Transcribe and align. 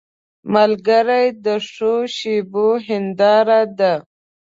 ملګری 0.53 1.25
د 1.45 1.47
ښو 1.69 1.93
شېبو 2.15 2.67
هنداره 2.85 3.61
ده 3.79 3.93